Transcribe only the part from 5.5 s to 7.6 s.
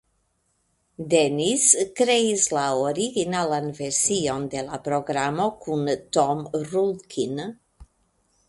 kun Tom Rudkin.